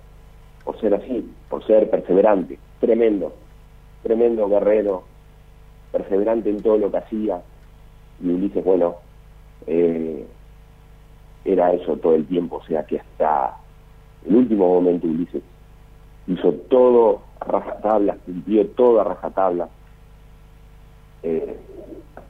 por 0.63 0.79
ser 0.79 0.93
así, 0.93 1.29
por 1.49 1.65
ser 1.65 1.89
perseverante. 1.89 2.59
Tremendo, 2.79 3.33
tremendo 4.03 4.47
guerrero, 4.47 5.03
perseverante 5.91 6.49
en 6.49 6.61
todo 6.61 6.77
lo 6.77 6.91
que 6.91 6.97
hacía. 6.97 7.41
Y 8.21 8.29
Ulises, 8.29 8.63
bueno, 8.63 8.95
eh, 9.67 10.25
era 11.43 11.73
eso 11.73 11.97
todo 11.97 12.15
el 12.15 12.25
tiempo, 12.25 12.57
o 12.57 12.63
sea 12.65 12.85
que 12.85 12.99
hasta 12.99 13.57
el 14.25 14.35
último 14.35 14.67
momento 14.75 15.07
Ulises 15.07 15.43
hizo 16.27 16.53
todo 16.69 17.21
a 17.39 17.45
rajatabla, 17.45 18.17
cumplió 18.25 18.67
todo 18.67 19.01
a 19.01 19.03
rajatabla. 19.03 19.69
Eh, 21.23 21.57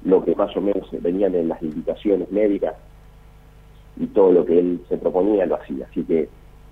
lo 0.04 0.24
que 0.24 0.36
más 0.36 0.56
o 0.58 0.62
menos 0.62 0.90
venían 0.92 1.36
en 1.36 1.48
las 1.48 1.62
indicaciones 1.62 2.32
médicas 2.32 2.76
y 3.98 4.08
todo 4.08 4.32
lo 4.32 4.46
que 4.46 4.58
él 4.58 4.84
se 4.90 4.98
proponía 4.98 5.46
lo 5.46 5.56
hacía. 5.56 5.86
Así 5.90 6.04
que 6.04 6.28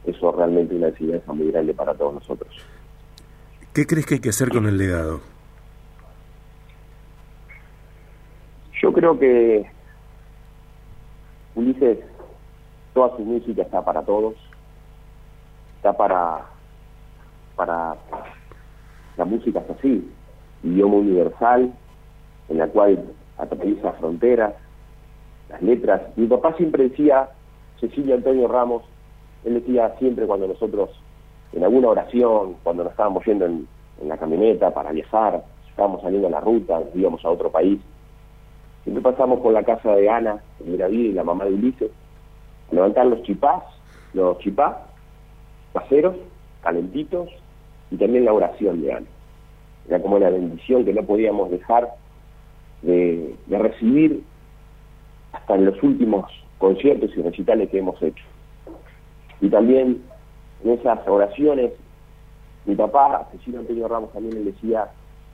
eso 0.06 0.30
es 0.30 0.36
realmente 0.36 0.76
una 0.76 0.88
enseñanza 0.88 1.34
muy 1.34 1.52
grande 1.52 1.74
para 1.74 1.94
todos 1.94 2.14
nosotros. 2.16 2.54
¿Qué 3.74 3.86
crees 3.86 4.06
que 4.06 4.16
hay 4.16 4.20
que 4.20 4.30
hacer 4.30 4.50
con 4.50 4.66
el 4.66 4.78
legado? 4.78 5.22
Yo 8.82 8.94
creo 8.94 9.20
que 9.20 9.70
Ulises, 11.56 12.00
toda 12.94 13.16
su 13.18 13.24
música 13.24 13.62
está 13.62 13.84
para 13.84 14.02
todos, 14.04 14.36
está 15.78 15.96
para, 15.96 16.46
para 17.56 17.96
la 19.18 19.26
música 19.26 19.60
es 19.60 19.78
así, 19.78 20.10
idioma 20.64 20.96
universal, 20.96 21.74
en 22.48 22.58
la 22.58 22.68
cual 22.68 23.04
atraviesa 23.38 23.92
fronteras, 23.94 24.54
las 25.50 25.62
letras. 25.62 26.02
Mi 26.16 26.28
papá 26.28 26.56
siempre 26.56 26.90
decía, 26.90 27.30
Cecilia 27.80 28.16
Antonio 28.16 28.48
Ramos, 28.48 28.84
él 29.46 29.54
decía 29.56 29.96
siempre 30.00 30.26
cuando 30.26 30.48
nosotros, 30.48 30.90
en 31.54 31.64
alguna 31.64 31.90
oración, 31.90 32.56
cuando 32.64 32.84
nos 32.84 32.92
estábamos 32.92 33.26
yendo 33.26 33.46
en, 33.46 33.68
la 34.04 34.18
camioneta 34.18 34.74
para 34.74 34.94
viajar, 34.94 35.44
estábamos 35.70 36.02
saliendo 36.02 36.28
a 36.28 36.32
la 36.32 36.40
ruta, 36.40 36.82
íbamos 36.96 37.24
a 37.26 37.30
otro 37.30 37.52
país, 37.52 37.80
siempre 38.84 39.04
pasamos 39.04 39.42
por 39.42 39.52
la 39.52 39.64
casa 39.64 39.94
de 39.94 40.10
Ana, 40.10 40.42
de 40.60 40.72
Vida 40.72 40.90
y 40.90 41.12
la 41.12 41.26
mamá 41.26 41.44
de 41.44 41.54
Ulises, 41.54 41.92
a 42.72 42.76
levantar 42.76 43.08
los 43.08 43.22
chipás, 43.24 43.62
los 44.14 44.38
chipás, 44.40 44.78
caseros, 45.74 46.16
calentitos, 46.62 47.28
y 47.92 47.98
también 47.98 48.24
la 48.24 48.34
oración 48.34 48.82
de 48.82 48.94
Ana. 48.94 49.08
Era 49.88 50.02
como 50.02 50.18
la 50.20 50.30
bendición 50.30 50.86
que 50.86 50.94
no 50.94 51.04
podíamos 51.04 51.52
dejar 51.52 51.90
de, 52.82 53.36
de 53.48 53.58
recibir 53.58 54.24
hasta 55.34 55.56
en 55.56 55.66
los 55.66 55.84
últimos 55.84 56.32
conciertos 56.58 57.12
y 57.18 57.22
recitales 57.22 57.70
que 57.70 57.80
hemos 57.80 58.02
hecho. 58.02 58.24
Y 59.42 59.50
también 59.50 60.04
en 60.64 60.72
esas 60.72 61.00
oraciones, 61.08 61.72
mi 62.66 62.76
papá, 62.76 63.28
Cecilio 63.32 63.62
Antonio 63.62 63.88
Ramos, 63.88 64.12
también 64.12 64.36
le 64.36 64.52
decía, 64.52 64.90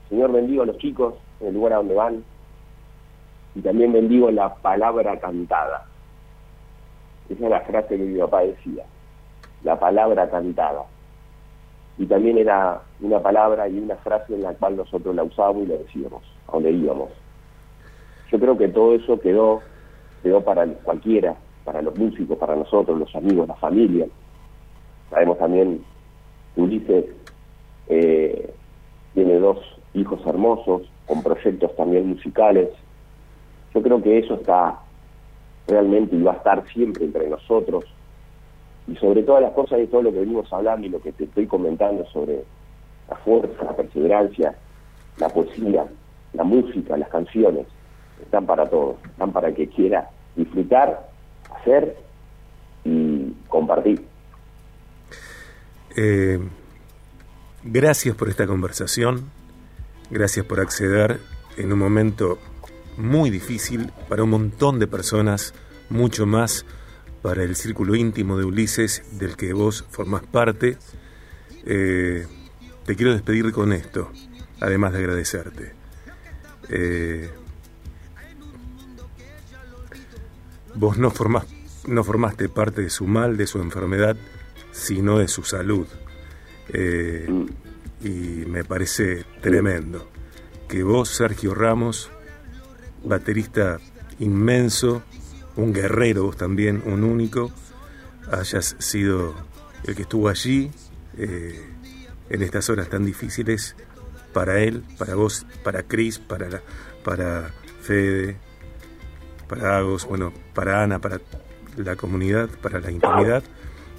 Señor, 0.10 0.32
bendigo 0.32 0.63
a 0.63 0.68
los 0.68 0.78
chicos 0.78 1.15
en 1.39 1.48
el 1.48 1.54
lugar 1.56 1.74
a 1.74 1.78
donde 1.78 1.96
van, 1.96 2.24
y 3.56 3.62
también 3.62 3.94
bendigo 3.94 4.30
la 4.32 4.54
palabra 4.56 5.20
cantada. 5.20 5.86
Esa 7.30 7.44
es 7.44 7.50
la 7.50 7.62
frase 7.62 7.98
que 7.98 8.04
mi 8.04 8.20
papá 8.20 8.41
decía, 8.41 8.84
la 9.63 9.80
palabra 9.80 10.30
cantada. 10.30 10.84
Y 11.98 12.06
también 12.06 12.38
era 12.38 12.82
una 13.00 13.20
palabra 13.20 13.68
y 13.70 13.80
una 13.80 13.96
frase 13.96 14.36
en 14.36 14.44
la 14.44 14.54
cual 14.54 14.76
nosotros 14.76 15.15
la 15.15 15.24
usábamos 15.24 15.63
y 15.63 15.68
la 15.68 15.78
decíamos, 15.78 16.24
a 16.48 16.52
donde 16.52 16.72
íbamos. 16.72 17.10
Yo 18.30 18.39
creo 18.39 18.58
que 18.58 18.68
todo 18.68 18.94
eso 18.94 19.20
quedó 19.20 19.62
quedó 20.26 20.41
para 20.41 20.65
cualquiera, 20.65 21.36
para 21.65 21.82
los 21.82 21.97
músicos, 21.97 22.38
para 22.38 22.56
nosotros, 22.56 22.97
los 22.97 23.13
amigos, 23.15 23.47
la 23.47 23.56
familia. 23.56 24.08
Sabemos 25.10 25.38
también 25.38 25.84
que 26.54 26.62
Ulises 26.62 27.06
eh, 27.88 28.54
tiene 29.13 29.39
dos 29.39 29.58
hijos 29.93 30.25
hermosos, 30.25 30.84
con 31.08 31.21
proyectos 31.23 31.75
también 31.75 32.08
musicales. 32.08 32.69
Yo 33.73 33.82
creo 33.82 34.01
que 34.01 34.19
eso 34.19 34.36
está 34.36 34.80
realmente 35.67 36.15
y 36.15 36.21
va 36.21 36.34
a 36.34 36.36
estar 36.36 36.65
siempre 36.69 37.06
entre 37.06 37.30
nosotros. 37.30 37.86
Y 38.88 38.95
sobre 38.97 39.23
todas 39.23 39.41
las 39.41 39.51
cosas 39.54 39.80
y 39.82 39.88
todo 39.88 40.04
lo 40.04 40.12
que 40.12 40.19
venimos 40.19 40.51
hablando 40.54 40.86
y 40.86 40.91
lo 40.91 41.01
que 41.01 41.12
te 41.12 41.23
estoy 41.23 41.47
comentando 41.47 42.06
sobre 42.08 42.43
la 43.10 43.15
fuerza, 43.17 43.63
la 43.63 43.75
perseverancia, 43.75 44.56
la 45.17 45.30
poesía, 45.30 45.86
la 46.34 46.43
música, 46.43 46.97
las 46.97 47.10
canciones, 47.10 47.65
están 48.21 48.45
para 48.45 48.65
todos, 48.69 48.97
están 49.06 49.32
para 49.32 49.54
que 49.54 49.67
quiera 49.67 50.10
disfrutar, 50.36 51.10
y 52.84 53.34
compartir. 53.47 54.06
Eh, 55.95 56.39
gracias 57.63 58.15
por 58.15 58.30
esta 58.30 58.45
conversación, 58.45 59.30
gracias 60.10 60.45
por 60.45 60.60
acceder 60.60 61.19
en 61.58 61.71
un 61.71 61.80
momento 61.80 62.38
muy 62.97 63.30
difícil 63.30 63.91
para 64.10 64.23
un 64.23 64.30
montón 64.30 64.80
de 64.80 64.88
personas, 64.88 65.54
mucho 65.89 66.25
más 66.25 66.65
para 67.21 67.43
el 67.43 67.56
círculo 67.56 67.95
íntimo 67.95 68.38
de 68.38 68.45
Ulises 68.45 69.17
del 69.17 69.36
que 69.36 69.54
vos 69.54 69.86
formás 69.89 70.23
parte. 70.23 70.78
Eh, 71.65 72.28
te 72.86 72.95
quiero 72.95 73.13
despedir 73.13 73.51
con 73.51 73.73
esto, 73.73 74.12
además 74.60 74.93
de 74.93 74.99
agradecerte. 74.99 75.73
Eh, 76.69 77.30
Vos 80.75 80.97
no, 80.97 81.10
formás, 81.10 81.45
no 81.88 82.04
formaste 82.04 82.50
parte 82.50 82.82
de 82.82 82.89
su 82.89 83.06
mal, 83.06 83.38
de 83.38 83.48
su 83.48 83.60
enfermedad, 83.60 84.17
sino 84.71 85.19
de 85.19 85.28
su 85.28 85.43
salud. 85.43 85.88
Eh, 86.69 87.28
y 88.04 88.45
me 88.48 88.63
parece 88.63 89.26
tremendo 89.41 90.10
que 90.67 90.84
vos, 90.84 91.10
Sergio 91.10 91.54
Ramos, 91.54 92.10
baterista 93.04 93.80
inmenso, 94.19 95.04
un 95.56 95.74
guerrero 95.74 96.24
vos 96.24 96.38
también, 96.38 96.82
un 96.86 97.04
único, 97.04 97.52
hayas 98.32 98.76
sido 98.80 99.36
el 99.86 99.95
que 99.95 100.04
estuvo 100.04 100.30
allí 100.30 100.71
eh, 101.17 101.62
en 102.30 102.41
estas 102.41 102.69
horas 102.69 102.89
tan 102.89 103.06
difíciles 103.06 103.76
para 104.34 104.60
él, 104.60 104.84
para 104.98 105.15
vos, 105.15 105.45
para 105.63 105.84
Cris, 105.84 106.19
para, 106.19 106.62
para 107.04 107.52
Fede, 107.82 108.38
para 109.48 109.78
Agos, 109.78 110.06
bueno, 110.06 110.34
para 110.54 110.84
Ana, 110.84 111.00
para 111.00 111.21
la 111.78 111.96
comunidad, 111.96 112.50
para 112.62 112.80
la 112.80 112.92
intimidad, 112.92 113.44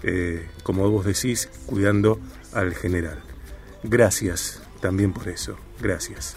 eh, 0.03 0.47
como 0.62 0.91
vos 0.91 1.05
decís, 1.05 1.51
cuidando 1.67 2.19
al 2.53 2.75
general. 2.75 3.19
Gracias 3.83 4.62
también 4.81 5.12
por 5.12 5.29
eso, 5.29 5.57
gracias. 5.81 6.37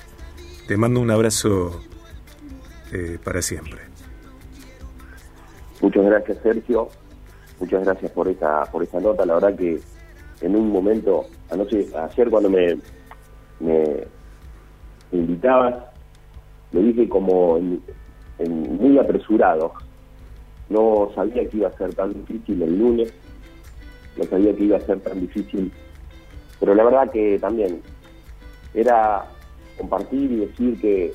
Te 0.67 0.77
mando 0.77 0.99
un 0.99 1.11
abrazo 1.11 1.81
eh, 2.91 3.17
para 3.23 3.41
siempre. 3.41 3.81
Muchas 5.81 6.05
gracias 6.05 6.37
Sergio, 6.43 6.89
muchas 7.59 7.85
gracias 7.85 8.11
por 8.11 8.27
esta, 8.27 8.65
por 8.65 8.83
esta 8.83 8.99
nota, 8.99 9.25
la 9.25 9.35
verdad 9.35 9.55
que 9.55 9.79
en 10.41 10.55
un 10.55 10.69
momento, 10.69 11.25
anoche, 11.49 11.87
ayer 11.95 12.29
cuando 12.29 12.49
me, 12.49 12.77
me 13.59 14.07
invitabas, 15.11 15.75
lo 16.71 16.81
dije 16.81 17.09
como 17.09 17.59
muy 18.47 18.97
apresurado. 18.97 19.73
No 20.69 21.11
sabía 21.15 21.47
que 21.47 21.57
iba 21.57 21.69
a 21.69 21.77
ser 21.77 21.93
tan 21.93 22.13
difícil 22.13 22.61
el 22.61 22.77
lunes, 22.77 23.13
no 24.17 24.23
sabía 24.25 24.55
que 24.55 24.63
iba 24.63 24.77
a 24.77 24.81
ser 24.81 24.99
tan 24.99 25.19
difícil, 25.19 25.71
pero 26.59 26.75
la 26.75 26.83
verdad 26.83 27.11
que 27.11 27.39
también 27.39 27.81
era 28.73 29.25
compartir 29.77 30.31
y 30.31 30.35
decir 30.37 30.79
que 30.79 31.13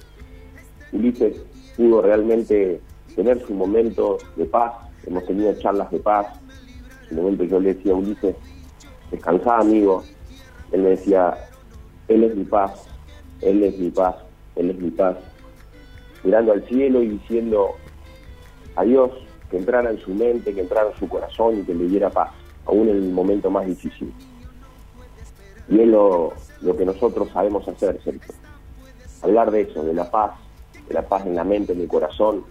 Ulises 0.93 1.37
pudo 1.77 2.03
realmente 2.03 2.81
tener 3.15 3.45
su 3.47 3.55
momento 3.55 4.19
de 4.37 4.47
paz, 4.47 4.73
hemos 5.07 5.25
tenido 5.27 5.55
charlas 5.61 5.91
de 5.91 5.99
paz, 5.99 6.27
en 7.11 7.19
un 7.19 7.25
momento 7.25 7.45
yo 7.45 7.61
le 7.61 7.75
decía 7.75 7.93
a 7.93 7.97
Ulises, 7.97 8.35
descansá 9.11 9.59
amigo, 9.59 10.03
él 10.75 10.83
me 10.83 10.91
decía, 10.91 11.39
Él 12.09 12.25
es 12.25 12.35
mi 12.35 12.43
paz, 12.43 12.89
Él 13.41 13.63
es 13.63 13.79
mi 13.79 13.91
paz, 13.91 14.17
Él 14.57 14.71
es 14.71 14.77
mi 14.77 14.91
paz. 14.91 15.17
Mirando 16.25 16.51
al 16.51 16.67
cielo 16.67 17.01
y 17.01 17.11
diciendo 17.11 17.77
a 18.75 18.83
Dios 18.83 19.13
que 19.55 19.61
entrara 19.61 19.89
en 19.89 20.01
su 20.01 20.13
mente, 20.13 20.53
que 20.53 20.63
entrara 20.63 20.91
en 20.91 20.99
su 20.99 21.09
corazón 21.09 21.61
y 21.61 21.63
que 21.63 21.73
le 21.73 21.87
diera 21.87 22.11
paz, 22.11 22.33
aún 22.67 22.89
en 22.89 22.97
el 22.97 23.13
momento 23.13 23.53
más 23.53 23.65
difícil. 23.65 24.13
Y 25.69 25.79
es 25.79 25.87
lo, 25.87 26.33
lo 26.61 26.77
que 26.77 26.85
nosotros 26.85 27.29
sabemos 27.33 27.69
hacer, 27.69 28.01
Sergio. 28.03 28.35
Hablar 29.23 29.53
de 29.53 29.61
eso, 29.61 29.85
de 29.85 29.95
la 29.95 30.11
paz, 30.11 30.33
de 30.89 30.95
la 30.95 31.03
paz 31.03 31.25
en 31.25 31.37
la 31.37 31.45
mente, 31.45 31.73
en 31.73 31.83
el 31.83 31.87
corazón. 31.87 32.45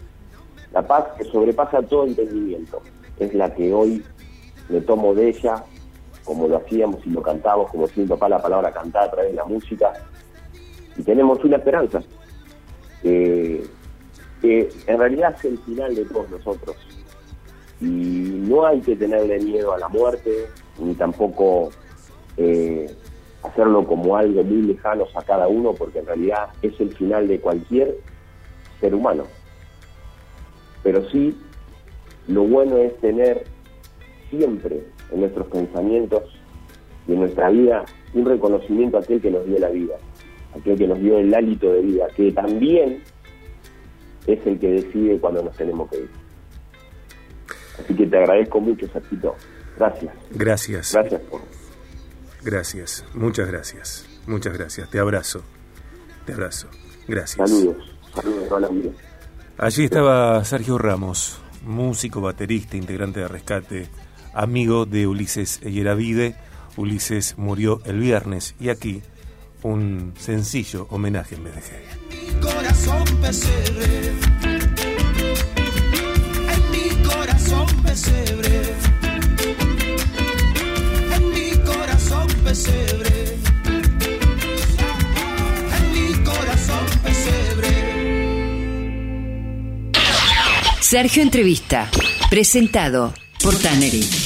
La 0.72 0.88
paz 0.88 1.08
que 1.18 1.26
sobrepasa 1.26 1.82
todo 1.82 2.06
entendimiento. 2.06 2.82
Es 3.20 3.34
la 3.34 3.54
que 3.54 3.74
hoy 3.74 4.02
me 4.70 4.80
tomo 4.80 5.14
de 5.14 5.28
ella, 5.28 5.62
como 6.24 6.48
lo 6.48 6.56
hacíamos 6.56 7.06
y 7.06 7.10
lo 7.10 7.22
cantamos, 7.22 7.70
como 7.70 7.86
si 7.88 8.00
mi 8.00 8.08
papá 8.08 8.30
la 8.30 8.42
palabra 8.42 8.72
cantar 8.72 9.10
a 9.10 9.12
través 9.12 9.32
de 9.32 9.36
la 9.36 9.44
música. 9.44 9.92
Y 10.96 11.04
tenemos 11.04 11.44
una 11.44 11.58
esperanza, 11.58 12.02
que 14.44 14.70
en 14.88 15.00
realidad 15.00 15.34
es 15.40 15.46
el 15.46 15.58
final 15.60 15.96
de 15.96 16.04
todos 16.04 16.30
nosotros. 16.30 16.76
Y 17.80 17.86
no 17.88 18.66
hay 18.66 18.82
que 18.82 18.98
tenerle 18.98 19.40
miedo 19.40 19.72
a 19.72 19.80
la 19.80 19.88
muerte, 19.88 20.50
ni 20.80 20.94
tampoco 20.96 21.70
eh, 22.36 22.94
hacerlo 23.42 23.88
como 23.88 24.18
algo 24.18 24.44
muy 24.44 24.64
lejano 24.64 25.06
a 25.16 25.24
cada 25.24 25.48
uno, 25.48 25.74
porque 25.74 26.00
en 26.00 26.08
realidad 26.08 26.50
es 26.62 26.78
el 26.82 26.94
final 26.94 27.30
de 27.30 27.40
cualquier 27.40 27.96
ser 28.82 28.94
humano. 28.94 29.24
Pero 30.84 31.10
sí, 31.10 31.40
lo 32.28 32.44
bueno 32.44 32.76
es 32.78 32.98
tener 33.00 33.46
siempre 34.30 34.84
en 35.10 35.22
nuestros 35.22 35.48
pensamientos 35.48 36.24
y 37.08 37.14
en 37.14 37.20
nuestra 37.22 37.50
vida 37.50 37.86
un 38.14 38.26
reconocimiento 38.26 38.98
a 38.98 39.00
aquel 39.00 39.22
que 39.22 39.32
nos 39.32 39.46
dio 39.46 39.58
la 39.58 39.70
vida, 39.70 39.96
aquel 40.54 40.78
que 40.78 40.88
nos 40.88 41.00
dio 41.00 41.18
el 41.18 41.34
hálito 41.34 41.72
de 41.72 41.82
vida, 41.82 42.08
que 42.14 42.34
también 42.34 43.04
es 44.28 44.46
el 44.46 44.60
que 44.60 44.68
decide 44.68 45.20
cuando 45.20 45.44
nos 45.44 45.56
tenemos 45.56 45.90
que 45.90 45.98
ir. 45.98 46.10
Así 47.80 47.96
que 47.96 48.08
te 48.08 48.18
agradezco 48.18 48.60
mucho, 48.60 48.88
Sachito. 48.88 49.36
Gracias. 49.78 50.14
Gracias. 50.32 50.94
Gracias 50.94 51.22
por 51.22 51.42
Gracias, 52.44 53.06
muchas 53.14 53.48
gracias, 53.48 54.06
muchas 54.28 54.54
gracias. 54.54 54.90
Te 54.90 55.00
abrazo, 55.00 55.42
te 56.26 56.34
abrazo. 56.34 56.68
Gracias. 57.08 57.50
Saludos, 57.50 57.78
saludos 58.14 58.52
a 58.52 58.60
la 58.60 58.68
vida. 58.68 58.92
Allí 59.58 59.86
estaba 59.86 60.44
Sergio 60.44 60.78
Ramos, 60.78 61.40
músico, 61.64 62.20
baterista, 62.20 62.76
integrante 62.76 63.22
de 63.22 63.30
Rescate, 63.30 63.88
amigo 64.34 64.86
de 64.86 65.08
Ulises 65.08 65.62
Yeravide. 65.62 66.36
Ulises 66.76 67.38
murió 67.38 67.80
el 67.86 68.00
viernes 68.00 68.56
y 68.60 68.70
aquí 68.70 69.02
un 69.62 70.14
sencillo 70.18 70.88
homenaje 70.90 71.36
en 71.36 71.46
BDG. 72.86 74.14
Mi 76.72 76.90
corazón 77.08 77.68
pesebre, 77.84 78.76
en 81.16 81.30
mi 81.30 81.52
corazón 81.66 82.28
pesebre. 82.44 83.38
En 85.76 85.84
mi 85.94 86.14
corazón 86.24 86.86
pesebre. 87.04 87.74
Sergio 90.82 91.24
Entrevista, 91.24 91.90
presentado 92.30 93.14
por 93.42 93.56
Tannery. 93.56 94.23